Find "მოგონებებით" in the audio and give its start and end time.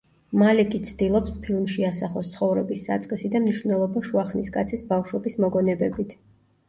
5.47-6.17